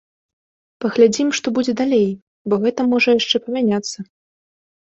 [0.85, 2.09] Паглядзім, што будзе далей,
[2.49, 3.99] бо гэта можа яшчэ памяняцца.